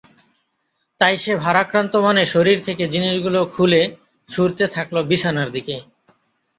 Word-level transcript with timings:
তাই 0.99 1.15
সে 1.17 1.33
ভারাক্রান্ত 1.37 1.93
মনে 2.05 2.23
শরীর 2.25 2.57
থেকে 2.63 2.83
জিনিস 2.93 3.15
গুলো 3.23 3.39
খুলে 3.53 3.81
ছুড়তে 4.29 4.65
থাকলো 4.75 4.99
বিছানার 5.09 5.49
দিকে। 5.51 5.75